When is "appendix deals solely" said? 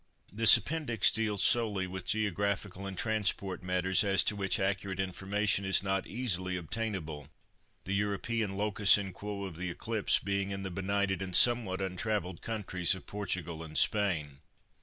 0.57-1.85